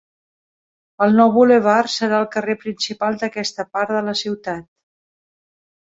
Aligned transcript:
El 1.07 1.13
nou 1.19 1.33
bulevard 1.35 1.93
serà 1.97 2.23
el 2.23 2.27
carrer 2.37 2.57
principal 2.65 3.23
d'aquesta 3.25 3.69
part 3.79 3.97
de 4.01 4.05
la 4.13 4.19
ciutat. 4.27 4.71